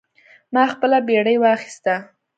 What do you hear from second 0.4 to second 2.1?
ما خپله بیړۍ واخیسته.